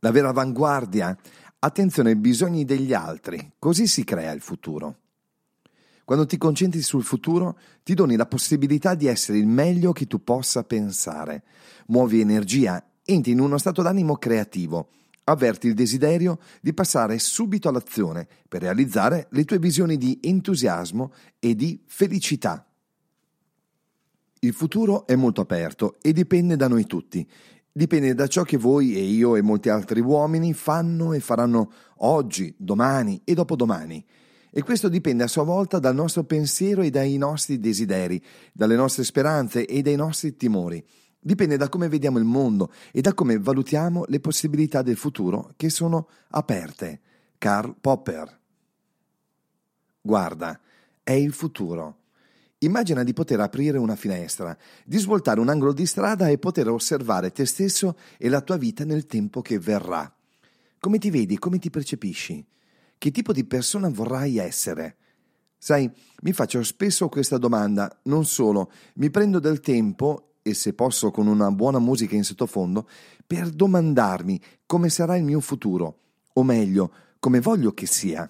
La 0.00 0.12
vera 0.12 0.28
avanguardia? 0.28 1.16
Attenzione 1.58 2.10
ai 2.10 2.16
bisogni 2.16 2.64
degli 2.64 2.92
altri, 2.92 3.54
così 3.58 3.88
si 3.88 4.04
crea 4.04 4.30
il 4.30 4.40
futuro. 4.40 4.96
Quando 6.04 6.24
ti 6.24 6.38
concentri 6.38 6.80
sul 6.82 7.02
futuro, 7.02 7.58
ti 7.82 7.94
doni 7.94 8.14
la 8.14 8.26
possibilità 8.26 8.94
di 8.94 9.06
essere 9.06 9.38
il 9.38 9.46
meglio 9.48 9.92
che 9.92 10.06
tu 10.06 10.22
possa 10.22 10.62
pensare. 10.62 11.42
Muovi 11.88 12.20
energia, 12.20 12.82
entri 13.04 13.32
in 13.32 13.40
uno 13.40 13.58
stato 13.58 13.82
d'animo 13.82 14.16
creativo, 14.16 14.90
avverti 15.24 15.66
il 15.66 15.74
desiderio 15.74 16.38
di 16.60 16.72
passare 16.72 17.18
subito 17.18 17.68
all'azione 17.68 18.28
per 18.48 18.62
realizzare 18.62 19.26
le 19.32 19.44
tue 19.44 19.58
visioni 19.58 19.96
di 19.96 20.18
entusiasmo 20.22 21.12
e 21.40 21.56
di 21.56 21.82
felicità. 21.86 22.64
Il 24.40 24.52
futuro 24.52 25.06
è 25.08 25.16
molto 25.16 25.40
aperto 25.40 25.96
e 26.00 26.12
dipende 26.12 26.54
da 26.54 26.68
noi 26.68 26.86
tutti. 26.86 27.28
Dipende 27.78 28.12
da 28.12 28.26
ciò 28.26 28.42
che 28.42 28.56
voi 28.56 28.96
e 28.96 29.02
io 29.02 29.36
e 29.36 29.40
molti 29.40 29.68
altri 29.68 30.00
uomini 30.00 30.52
fanno 30.52 31.12
e 31.12 31.20
faranno 31.20 31.70
oggi, 31.98 32.52
domani 32.58 33.20
e 33.22 33.34
dopodomani. 33.34 34.04
E 34.50 34.64
questo 34.64 34.88
dipende 34.88 35.22
a 35.22 35.28
sua 35.28 35.44
volta 35.44 35.78
dal 35.78 35.94
nostro 35.94 36.24
pensiero 36.24 36.82
e 36.82 36.90
dai 36.90 37.16
nostri 37.18 37.60
desideri, 37.60 38.20
dalle 38.52 38.74
nostre 38.74 39.04
speranze 39.04 39.64
e 39.64 39.80
dai 39.80 39.94
nostri 39.94 40.36
timori. 40.36 40.84
Dipende 41.20 41.56
da 41.56 41.68
come 41.68 41.88
vediamo 41.88 42.18
il 42.18 42.24
mondo 42.24 42.72
e 42.90 43.00
da 43.00 43.14
come 43.14 43.38
valutiamo 43.38 44.06
le 44.08 44.18
possibilità 44.18 44.82
del 44.82 44.96
futuro 44.96 45.52
che 45.54 45.70
sono 45.70 46.08
aperte. 46.30 47.00
Karl 47.38 47.76
Popper. 47.80 48.40
Guarda, 50.00 50.58
è 51.04 51.12
il 51.12 51.32
futuro. 51.32 51.97
Immagina 52.60 53.04
di 53.04 53.12
poter 53.12 53.38
aprire 53.38 53.78
una 53.78 53.94
finestra, 53.94 54.56
di 54.84 54.98
svoltare 54.98 55.38
un 55.38 55.48
angolo 55.48 55.72
di 55.72 55.86
strada 55.86 56.28
e 56.28 56.38
poter 56.38 56.68
osservare 56.68 57.30
te 57.30 57.46
stesso 57.46 57.96
e 58.16 58.28
la 58.28 58.40
tua 58.40 58.56
vita 58.56 58.84
nel 58.84 59.06
tempo 59.06 59.42
che 59.42 59.60
verrà. 59.60 60.12
Come 60.80 60.98
ti 60.98 61.08
vedi, 61.10 61.38
come 61.38 61.60
ti 61.60 61.70
percepisci? 61.70 62.44
Che 62.98 63.10
tipo 63.12 63.32
di 63.32 63.44
persona 63.44 63.88
vorrai 63.88 64.38
essere? 64.38 64.96
Sai, 65.56 65.88
mi 66.22 66.32
faccio 66.32 66.60
spesso 66.64 67.08
questa 67.08 67.38
domanda, 67.38 67.96
non 68.04 68.24
solo, 68.24 68.72
mi 68.94 69.08
prendo 69.08 69.38
del 69.38 69.60
tempo, 69.60 70.38
e 70.42 70.52
se 70.52 70.72
posso 70.72 71.12
con 71.12 71.28
una 71.28 71.52
buona 71.52 71.78
musica 71.78 72.16
in 72.16 72.24
sottofondo, 72.24 72.88
per 73.24 73.50
domandarmi 73.50 74.40
come 74.66 74.88
sarà 74.88 75.16
il 75.16 75.22
mio 75.22 75.38
futuro, 75.38 75.98
o 76.32 76.42
meglio, 76.42 76.92
come 77.20 77.38
voglio 77.38 77.72
che 77.72 77.86
sia. 77.86 78.28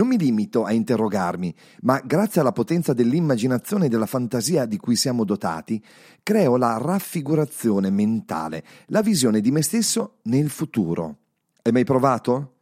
Non 0.00 0.08
mi 0.08 0.16
limito 0.16 0.64
a 0.64 0.72
interrogarmi, 0.72 1.54
ma 1.82 2.00
grazie 2.02 2.40
alla 2.40 2.52
potenza 2.52 2.94
dell'immaginazione 2.94 3.84
e 3.84 3.88
della 3.90 4.06
fantasia 4.06 4.64
di 4.64 4.78
cui 4.78 4.96
siamo 4.96 5.24
dotati, 5.24 5.84
creo 6.22 6.56
la 6.56 6.78
raffigurazione 6.78 7.90
mentale, 7.90 8.64
la 8.86 9.02
visione 9.02 9.42
di 9.42 9.50
me 9.50 9.60
stesso 9.60 10.20
nel 10.22 10.48
futuro. 10.48 11.18
Hai 11.60 11.72
mai 11.72 11.84
provato? 11.84 12.54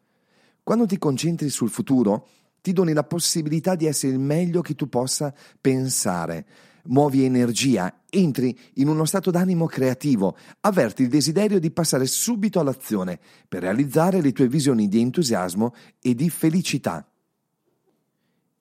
Quando 0.64 0.84
ti 0.86 0.98
concentri 0.98 1.48
sul 1.48 1.70
futuro, 1.70 2.27
ti 2.61 2.72
doni 2.72 2.92
la 2.92 3.05
possibilità 3.05 3.77
di 3.77 3.86
essere 3.86 4.14
il 4.14 4.19
meglio 4.19 4.61
che 4.61 4.75
tu 4.75 4.89
possa 4.89 5.33
pensare. 5.61 6.44
Muovi 6.86 7.22
energia, 7.22 8.00
entri 8.11 8.59
in 8.75 8.89
uno 8.89 9.05
stato 9.05 9.31
d'animo 9.31 9.66
creativo, 9.66 10.36
avverti 10.62 11.03
il 11.03 11.09
desiderio 11.09 11.61
di 11.61 11.70
passare 11.70 12.06
subito 12.06 12.59
all'azione 12.59 13.20
per 13.47 13.62
realizzare 13.62 14.20
le 14.20 14.33
tue 14.33 14.48
visioni 14.48 14.89
di 14.89 14.98
entusiasmo 14.98 15.72
e 16.00 16.16
di 16.16 16.31
felicità. 16.31 17.08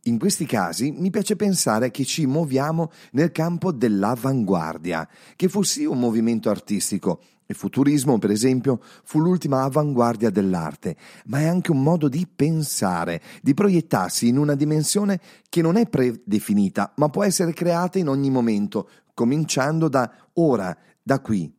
In 0.07 0.19
questi 0.19 0.45
casi 0.45 0.91
mi 0.91 1.09
piace 1.09 1.35
pensare 1.35 1.91
che 1.91 2.05
ci 2.05 2.25
muoviamo 2.25 2.91
nel 3.11 3.33
campo 3.33 3.73
dell'avanguardia, 3.73 5.05
che 5.35 5.49
fu 5.49 5.63
sì 5.63 5.83
un 5.83 5.99
movimento 5.99 6.49
artistico, 6.49 7.19
il 7.45 7.55
futurismo, 7.55 8.17
per 8.17 8.31
esempio, 8.31 8.79
fu 9.03 9.19
l'ultima 9.19 9.63
avanguardia 9.63 10.29
dell'arte, 10.29 10.95
ma 11.25 11.41
è 11.41 11.45
anche 11.47 11.71
un 11.71 11.83
modo 11.83 12.07
di 12.07 12.25
pensare, 12.25 13.21
di 13.41 13.53
proiettarsi 13.53 14.29
in 14.29 14.37
una 14.37 14.55
dimensione 14.55 15.19
che 15.49 15.61
non 15.61 15.75
è 15.75 15.87
predefinita, 15.89 16.93
ma 16.95 17.09
può 17.09 17.25
essere 17.25 17.51
creata 17.51 17.99
in 17.99 18.07
ogni 18.07 18.29
momento, 18.29 18.89
cominciando 19.13 19.89
da 19.89 20.09
ora, 20.35 20.75
da 21.03 21.19
qui. 21.19 21.53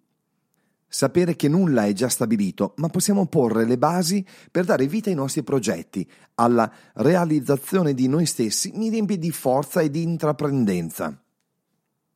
Sapere 0.90 1.36
che 1.36 1.48
nulla 1.48 1.84
è 1.84 1.92
già 1.92 2.08
stabilito, 2.08 2.72
ma 2.76 2.88
possiamo 2.88 3.26
porre 3.26 3.66
le 3.66 3.76
basi 3.76 4.24
per 4.50 4.64
dare 4.64 4.86
vita 4.86 5.10
ai 5.10 5.14
nostri 5.14 5.42
progetti, 5.42 6.08
alla 6.36 6.70
realizzazione 6.94 7.92
di 7.92 8.08
noi 8.08 8.24
stessi, 8.24 8.72
mi 8.74 8.88
riempie 8.88 9.18
di 9.18 9.30
forza 9.30 9.80
e 9.82 9.90
di 9.90 10.02
intraprendenza. 10.02 11.22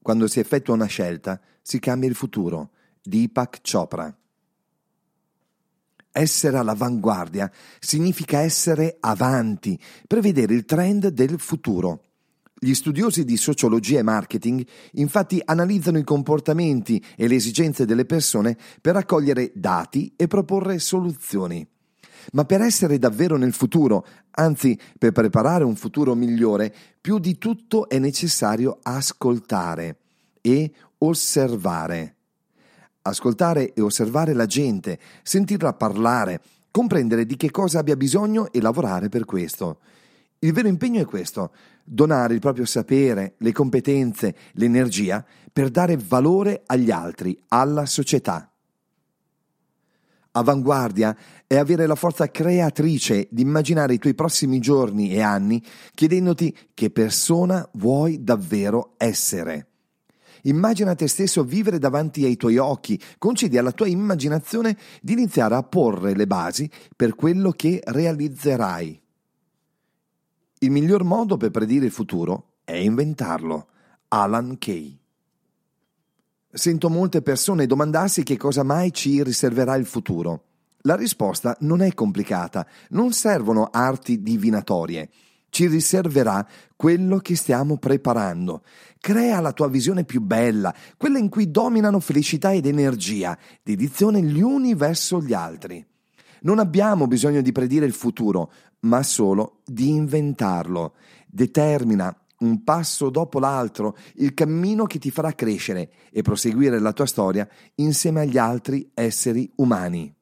Quando 0.01 0.27
si 0.27 0.41
effettua 0.41 0.75
una 0.75 0.87
scelta, 0.87 1.39
si 1.61 1.79
cambia 1.79 2.09
il 2.09 2.15
futuro 2.15 2.71
Deepak 3.03 3.61
Chopra. 3.61 4.17
Essere 6.11 6.57
all'avanguardia 6.57 7.51
significa 7.79 8.41
essere 8.41 8.97
avanti, 9.01 9.79
prevedere 10.07 10.55
il 10.55 10.65
trend 10.65 11.09
del 11.09 11.39
futuro. 11.39 12.05
Gli 12.65 12.75
studiosi 12.75 13.25
di 13.25 13.37
sociologia 13.37 13.99
e 13.99 14.05
marketing 14.05 14.65
infatti 14.93 15.43
analizzano 15.45 15.99
i 15.99 16.05
comportamenti 16.05 17.05
e 17.17 17.27
le 17.27 17.35
esigenze 17.35 17.85
delle 17.87 18.05
persone 18.05 18.57
per 18.81 18.95
raccogliere 18.95 19.51
dati 19.53 20.13
e 20.15 20.29
proporre 20.29 20.79
soluzioni. 20.79 21.67
Ma 22.35 22.45
per 22.45 22.61
essere 22.61 23.01
davvero 23.01 23.37
nel 23.37 23.53
futuro, 23.53 24.07
anzi 24.31 24.79
per 24.97 25.11
preparare 25.11 25.65
un 25.65 25.75
futuro 25.75 26.15
migliore, 26.15 26.73
più 27.01 27.19
di 27.19 27.37
tutto 27.37 27.89
è 27.89 27.99
necessario 27.99 28.79
ascoltare 28.81 29.97
e 30.41 30.73
osservare 30.99 32.15
ascoltare 33.03 33.73
e 33.73 33.81
osservare 33.81 34.35
la 34.35 34.47
gente, 34.47 35.01
sentirla 35.25 35.73
parlare, 35.73 36.41
comprendere 36.71 37.27
di 37.27 37.35
che 37.35 37.51
cosa 37.51 37.81
abbia 37.81 37.97
bisogno 37.97 38.53
e 38.53 38.61
lavorare 38.61 39.09
per 39.09 39.25
questo. 39.25 39.81
Il 40.45 40.53
vero 40.53 40.67
impegno 40.67 41.01
è 41.01 41.05
questo, 41.05 41.53
donare 41.85 42.35
il 42.35 42.41
proprio 42.41 42.65
sapere, 42.65 43.35
le 43.39 43.53
competenze, 43.53 44.35
l'energia 44.55 45.25
per 45.53 45.71
dare 45.71 45.97
valore 45.97 46.63
agli 46.67 46.91
altri, 46.91 47.41
alla 47.47 47.87
società. 47.87 48.51
Avanguardia 50.33 51.17
è 51.47 51.57
avere 51.57 51.87
la 51.87 51.95
forza 51.95 52.29
creatrice 52.29 53.29
di 53.31 53.43
immaginare 53.43 53.95
i 53.95 53.99
tuoi 53.99 54.15
prossimi 54.15 54.59
giorni 54.59 55.13
e 55.13 55.21
anni 55.21 55.63
chiedendoti 55.95 56.57
che 56.75 56.91
persona 56.91 57.69
vuoi 57.75 58.25
davvero 58.25 58.95
essere. 58.97 59.69
Immagina 60.43 60.97
te 60.97 61.07
stesso 61.07 61.45
vivere 61.45 61.79
davanti 61.79 62.25
ai 62.25 62.37
tuoi 62.37 62.57
occhi, 62.57 63.01
concedi 63.17 63.59
alla 63.59 63.71
tua 63.71 63.87
immaginazione 63.87 64.77
di 65.01 65.13
iniziare 65.13 65.55
a 65.55 65.63
porre 65.63 66.17
le 66.17 66.27
basi 66.27 66.69
per 66.97 67.15
quello 67.15 67.53
che 67.53 67.81
realizzerai. 67.85 69.02
Il 70.63 70.71
miglior 70.71 71.03
modo 71.03 71.37
per 71.37 71.51
predire 71.51 71.87
il 71.87 71.91
futuro 71.91 72.59
è 72.63 72.75
inventarlo. 72.75 73.67
Alan 74.09 74.59
Kay. 74.59 74.97
Sento 76.53 76.89
molte 76.89 77.21
persone 77.21 77.67
domandarsi 77.67 78.23
che 78.23 78.37
cosa 78.37 78.63
mai 78.63 78.93
ci 78.93 79.25
riserverà 79.25 79.75
il 79.75 79.87
futuro. 79.87 80.45
La 80.83 80.95
risposta 80.95 81.57
non 81.61 81.83
è 81.83 81.93
complicata, 81.95 82.65
non 82.91 83.13
servono 83.13 83.71
arti 83.73 84.23
divinatorie 84.23 85.11
ci 85.53 85.67
riserverà 85.67 86.49
quello 86.75 87.19
che 87.19 87.37
stiamo 87.37 87.77
preparando. 87.77 88.63
Crea 88.99 89.39
la 89.41 89.53
tua 89.53 89.69
visione 89.69 90.05
più 90.05 90.23
bella, 90.23 90.75
quella 90.97 91.19
in 91.19 91.29
cui 91.29 91.51
dominano 91.51 92.01
felicità 92.01 92.55
ed 92.55 92.65
energia, 92.65 93.37
dedizione 93.63 94.23
gli 94.23 94.41
uni 94.41 94.75
verso 94.75 95.21
gli 95.21 95.35
altri. 95.35 95.87
Non 96.43 96.59
abbiamo 96.59 97.07
bisogno 97.07 97.41
di 97.41 97.53
predire 97.53 97.87
il 97.87 97.93
futuro, 97.93 98.53
ma 98.81 99.03
solo 99.03 99.61
di 99.65 99.89
inventarlo. 99.91 100.95
Determina 101.27 102.15
un 102.39 102.65
passo 102.65 103.11
dopo 103.11 103.39
l'altro 103.39 103.97
il 104.17 104.35
cammino 104.35 104.85
che 104.85 104.99
ti 104.99 105.11
farà 105.11 105.33
crescere 105.33 105.91
e 106.11 106.23
proseguire 106.23 106.79
la 106.79 106.93
tua 106.93 107.07
storia 107.07 107.49
insieme 107.77 108.23
agli 108.23 108.39
altri 108.39 108.91
esseri 108.95 109.51
umani. 109.57 110.13